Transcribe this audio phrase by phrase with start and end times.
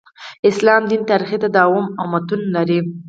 [0.49, 2.79] اسلام دین تاریخي تداوم او متون لري.